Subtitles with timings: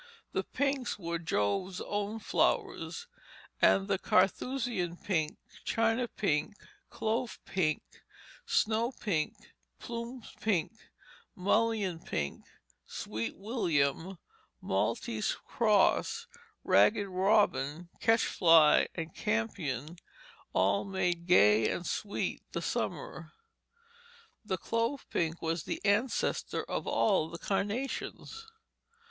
[0.31, 3.05] The pinks were Jove's own flowers,
[3.61, 6.55] and the carthusian pink, china pink,
[6.89, 7.83] clove pink,
[8.47, 10.71] snow pink, plumed pink,
[11.35, 12.45] mullein pink,
[12.87, 14.17] sweet william,
[14.59, 16.25] maltese cross,
[16.63, 19.97] ragged robin, catch fly, and campion,
[20.51, 23.33] all made gay and sweet the summer.
[24.43, 28.47] The clove pink was the ancestor of all the carnations.